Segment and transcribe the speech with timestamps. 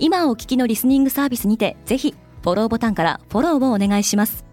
[0.00, 4.44] 今お聞きのリスニングサービスにてぜひフォローボタンからフォローをお願いします。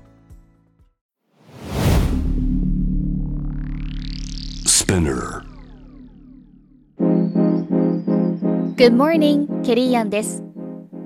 [8.76, 10.44] Good morning, ケリーアンです。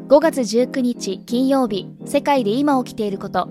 [0.07, 3.49] 5月19日金曜日世界で今起きていること。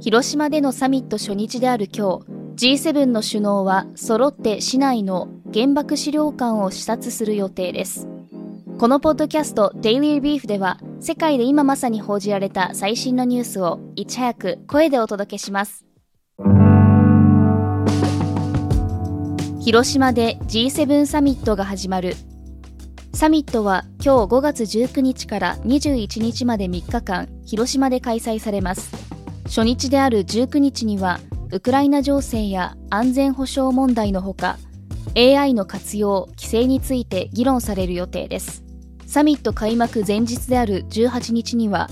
[0.00, 2.20] 広島でのサミット初日である今
[2.56, 8.06] 日 G7 の首脳は揃って市内の原爆資料館を視察する予定です
[8.78, 15.84] このポッドキャスト Daily Brief では世界で今まさに報じられた最新のニュースをいち早く声でお届けします。
[19.58, 22.14] 広島で G7 サミットが始まる。
[23.12, 28.92] サミットは今日5月19日から21日まで3日間広島で開催されます。
[29.46, 31.18] 初日である19日には
[31.50, 34.56] ウクライナ情勢や安全保障問題のほか
[35.16, 38.67] AI の活用規制について議論される予定です。
[39.08, 41.88] サミット開幕前日である18日には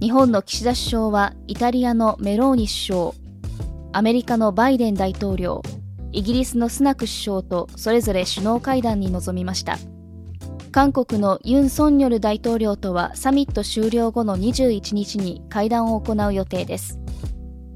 [0.00, 3.12] 日本の岸田首相はイタリアのメローニ首相
[3.92, 5.62] アメリカのバイデン大統領
[6.12, 9.78] イギリスのスナク首相とそれぞれ首脳会談に臨みました。
[10.70, 17.00] 韓国のユン・ソンニョル大統領とはサミット終了後の21日に会談を行う予定です。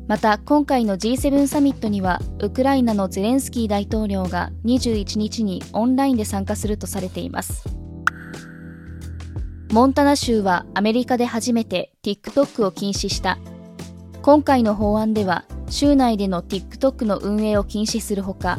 [0.06, 7.73] また今回の G7 サミットにはウクライナのゼレンスキー大統領が21日にオンラインで参加するとされています。
[9.74, 13.40] モンタナ州はアメリカで初めて TikTok を禁止した
[14.22, 18.58] 今回の法案では州内での TikTok の運営を禁止するほか、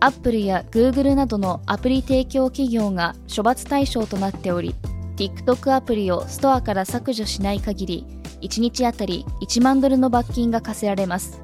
[0.00, 4.74] Apple や Google などのアプリ提供企業が処罰対象となっており、
[5.16, 8.06] TikTok アプリをストアから削除しない限り、
[8.40, 11.38] 1日あたり1万ドルの罰金が課せられます。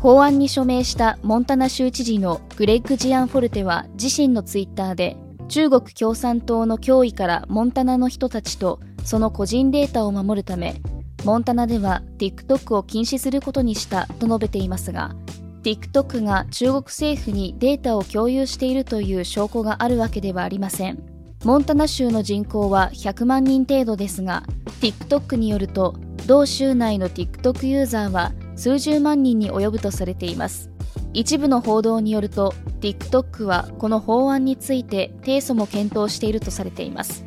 [0.00, 5.16] 法案に署名したモンタナ州知事のグレッグ・ジアン・フォルテは自身のツイッターで、
[5.50, 10.80] 中国共産党の脅威からモンタナの人たちとその個人データを守るため
[11.24, 15.16] モンタナでは TikTok を禁止することにしたと述べていますが
[15.64, 21.02] TikTok が中国政府にデータを共有しているという証拠があるわけではありません。
[21.44, 24.44] モンタナ州の人口は100万人程度ですが
[24.80, 25.96] TikTok によると
[26.26, 30.70] 同州内の TikTok ユーザーは数十万人に及ぶとされています。
[31.12, 37.24] 一部の報道によると TikTok はこの法案について提訴も検討しているとされています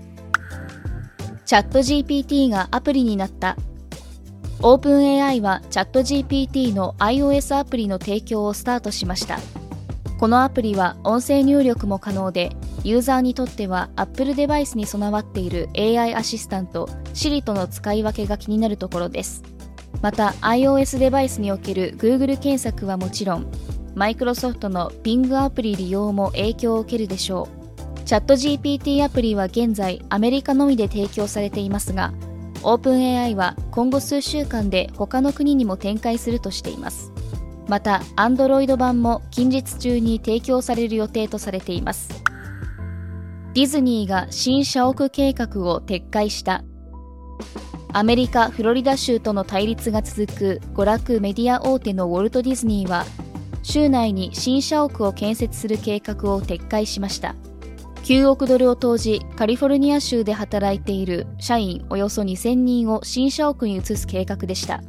[1.45, 3.57] チャット GPT がアプリになった
[4.63, 9.39] OpenAI は ChatGPT の iOS アプリの提供をスタートしました。
[10.17, 19.43] このアプリは音声入力も可能で、ユーザーにとっては Apple デバイスに備わっている AI アシスタント Siri との使い分けが気になるところです。
[20.01, 23.51] また iOS デバイスにおける Google 検索はもちろん、
[23.95, 27.47] マイクロソフトの Bing アプリ利用も影響を受けるでしょ
[27.99, 28.03] う。
[28.05, 32.13] チャット GPT アプリは現在アメリカのみで提供されていますが、
[32.63, 37.11] オープン AI は今後数週間で他の国にも展開するとしています。
[37.67, 42.09] また Android 版も近日中に提供される予定とされています。
[43.53, 46.63] ディズニーが新社屋計画を撤回した。
[47.93, 53.05] アメリカ・フロリダ州との対立が続く娯楽メディア大手のウォルト・ディズニーは
[53.61, 57.35] 州内に新社屋を建設する計画を撤回しました。
[58.03, 64.83] 9億ドルを投じカリフォルニア州で働いている社員およそ2000人を新社屋に移す計画でした。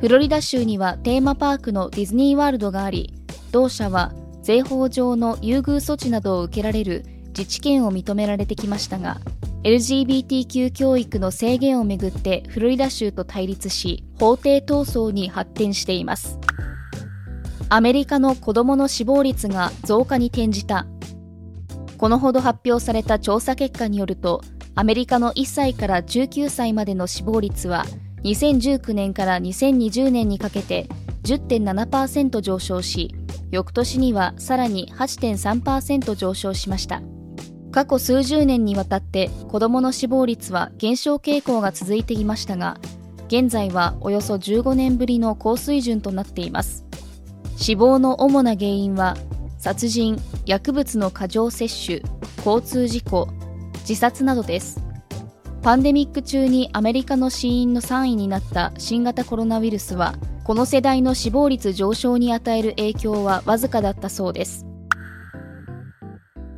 [0.00, 3.12] フロリダ州にはテーマパークのディズニーワールドがあり
[3.52, 4.12] 同社は
[4.42, 9.18] 税法上の優遇措置などを受けられる自治権を認められてきましたが
[9.62, 16.38] LGBTQ 教育の制限をめぐってフロリダ州と対立し法廷闘争に発展しています
[17.68, 20.86] アメリカの子どもの死亡率が増加に転じた
[22.00, 24.40] このほど発表された調査結果によると、
[24.74, 27.84] アメリカの1歳から19歳までの死亡率は、
[28.24, 30.88] 2019年から2020年にかけて
[31.24, 33.14] 10.7%上昇し、
[33.50, 37.02] 翌年にはさらに8.3%上昇しました。
[37.72, 42.78] 過去数十年にわたって子どもの死亡率は減少傾向が続いていましたが、
[43.28, 46.84] 現在はおよそ15年ぶりの高水準となっています。
[47.56, 49.16] 死亡の主な原因は
[49.58, 52.02] 殺人、薬物の過剰摂取、
[52.44, 53.28] 交通事故、
[53.80, 54.82] 自殺などです。
[55.62, 64.64] パンデミック中にアメリカの死因の3位になった新型コロナウイルスはこの世代の死亡率上昇に与える影響はわずかだったそうです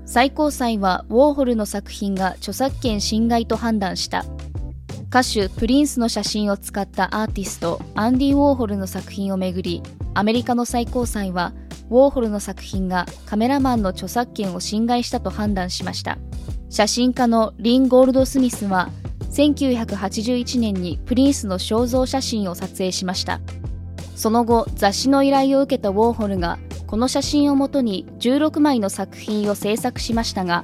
[0.04, 4.24] 最高裁はウォーホルの作品が著作権侵害と判断した。
[5.08, 9.82] 歌手プリンスの写真を使ったアーティストアンディ・ウォーホルの作品をめぐり
[10.14, 11.52] アメリカの最高裁は
[11.90, 16.16] ウォーホルの作品がカメラマンの著作権を侵害したと判断しました。
[16.70, 18.88] 写真家のリン・ゴールドスミスは
[19.32, 23.40] 1981年にプリンスの肖像写真を撮影しました。
[24.16, 26.58] その後雑誌の依頼を受けたウォーホルが
[26.92, 30.62] この写真をもとに16枚の作品を制作しましたが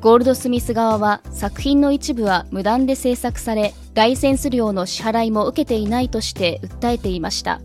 [0.00, 7.60] ゴールドスミス側は作品の一部は無断で制作されライセンス料の支払いも受けていないとして訴えていました。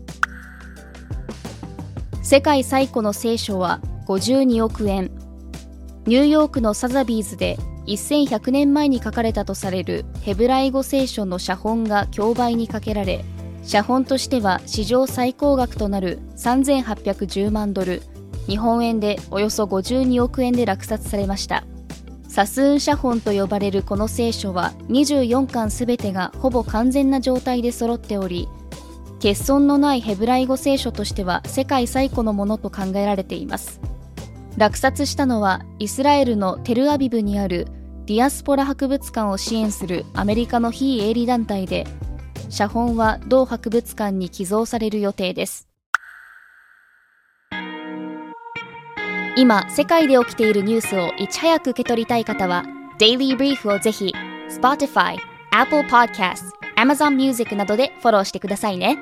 [2.24, 5.12] 世界最古の聖書は52億円。
[6.06, 7.56] ニューヨークのサザビーズで
[7.86, 13.24] 1100年前に書かれたとされるヘブライ語聖書の写本が競売にかけられ
[13.62, 18.02] 写本としては史上最高額となる3810万ドル
[18.46, 21.64] 日本円でおよそ52億円で落札されました。
[22.28, 28.48] サスーン写本と呼ばれるこの聖書は24巻すべてがほぼ完全な状態で揃っており
[29.16, 33.80] 欠損のないヘブライ語聖書としては世界最古のものと考えられています。
[34.56, 37.68] 落札したのはイスラエルのテルアビブにある
[38.06, 41.86] ディアスポラ博物館を支援するアメリカの非営利団体で
[42.48, 45.68] 写本は同博物館に寄贈される予定です。
[49.34, 52.64] 今世界で起きているニュースをいち早く受け取りたい方は
[52.98, 54.12] Daily Brief をぜひ
[54.50, 55.16] Spotify、
[55.50, 58.98] Apple Podcast、Amazon Music などでフォローしてくださいね。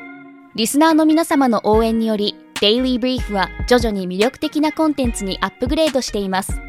[0.54, 6.60] リスナーの皆様の応援により Daily Brief は徐々に魅力的なコンテンツにアップグレードしています。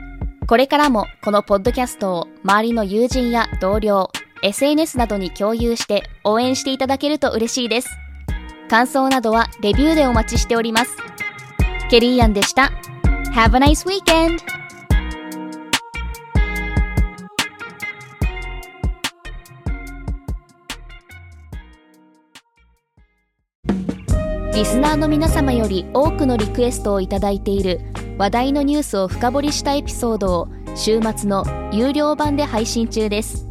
[0.47, 4.11] これからもこのポッドキャストを周りの友人や同僚
[4.43, 7.89] SNS などに共有して応援していただけると嬉しいです。
[8.69, 10.95] 感想などはレビューでお待ちしております。
[11.89, 12.71] ケリーアンでした。
[13.33, 14.39] Have a nice weekend!
[24.53, 27.79] リスナーの皆様より多くのリクエストをいただいている
[28.17, 33.50] 話題のニュースを深掘りしたエピソードを週末の有料版で配信中です。